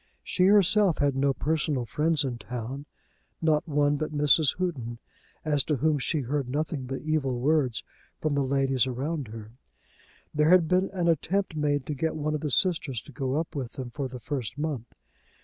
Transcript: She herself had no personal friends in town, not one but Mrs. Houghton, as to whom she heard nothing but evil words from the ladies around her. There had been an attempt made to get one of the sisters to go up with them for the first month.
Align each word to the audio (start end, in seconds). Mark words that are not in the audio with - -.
She 0.23 0.47
herself 0.47 0.97
had 0.97 1.15
no 1.15 1.31
personal 1.31 1.85
friends 1.85 2.23
in 2.23 2.39
town, 2.39 2.87
not 3.39 3.67
one 3.67 3.97
but 3.97 4.11
Mrs. 4.11 4.57
Houghton, 4.57 4.97
as 5.45 5.63
to 5.65 5.75
whom 5.75 5.99
she 5.99 6.21
heard 6.21 6.49
nothing 6.49 6.87
but 6.87 7.03
evil 7.03 7.39
words 7.39 7.83
from 8.19 8.33
the 8.33 8.41
ladies 8.43 8.87
around 8.87 9.27
her. 9.27 9.51
There 10.33 10.49
had 10.49 10.67
been 10.67 10.89
an 10.89 11.07
attempt 11.07 11.55
made 11.55 11.85
to 11.85 11.93
get 11.93 12.15
one 12.15 12.33
of 12.33 12.41
the 12.41 12.49
sisters 12.49 12.99
to 13.01 13.11
go 13.11 13.35
up 13.35 13.55
with 13.55 13.73
them 13.73 13.91
for 13.91 14.07
the 14.07 14.19
first 14.19 14.57
month. 14.57 14.91